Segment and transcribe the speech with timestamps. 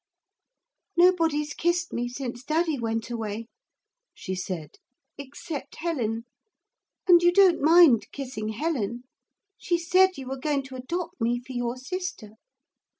[0.97, 3.45] 'Nobody's kissed me since daddy went away,'
[4.15, 4.77] she said,
[5.15, 6.25] 'except Helen.
[7.07, 9.03] And you don't mind kissing Helen.
[9.59, 12.31] She said you were going to adopt me for your sister.'